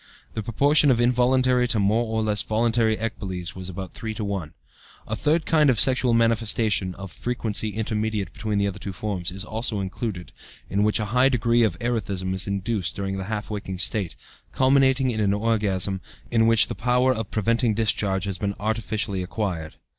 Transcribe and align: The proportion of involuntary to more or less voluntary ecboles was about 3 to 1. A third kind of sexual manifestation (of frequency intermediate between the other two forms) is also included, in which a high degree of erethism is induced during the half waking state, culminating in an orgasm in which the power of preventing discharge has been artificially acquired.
The 0.33 0.41
proportion 0.41 0.89
of 0.89 0.99
involuntary 0.99 1.67
to 1.67 1.79
more 1.79 2.07
or 2.07 2.23
less 2.23 2.41
voluntary 2.41 2.97
ecboles 2.97 3.53
was 3.53 3.69
about 3.69 3.93
3 3.93 4.15
to 4.15 4.23
1. 4.23 4.51
A 5.07 5.15
third 5.15 5.45
kind 5.45 5.69
of 5.69 5.79
sexual 5.79 6.15
manifestation 6.15 6.95
(of 6.95 7.11
frequency 7.11 7.69
intermediate 7.75 8.33
between 8.33 8.57
the 8.57 8.65
other 8.65 8.79
two 8.79 8.93
forms) 8.93 9.29
is 9.29 9.45
also 9.45 9.79
included, 9.79 10.31
in 10.71 10.81
which 10.81 10.99
a 10.99 11.05
high 11.13 11.29
degree 11.29 11.61
of 11.61 11.77
erethism 11.77 12.33
is 12.33 12.47
induced 12.47 12.95
during 12.95 13.19
the 13.19 13.25
half 13.25 13.51
waking 13.51 13.77
state, 13.77 14.15
culminating 14.51 15.11
in 15.11 15.19
an 15.19 15.35
orgasm 15.35 16.01
in 16.31 16.47
which 16.47 16.65
the 16.67 16.73
power 16.73 17.13
of 17.13 17.29
preventing 17.29 17.75
discharge 17.75 18.23
has 18.23 18.39
been 18.39 18.55
artificially 18.59 19.21
acquired. 19.21 19.75